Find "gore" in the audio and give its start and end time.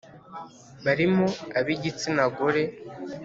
2.35-2.63